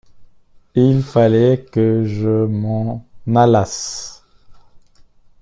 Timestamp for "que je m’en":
1.71-3.05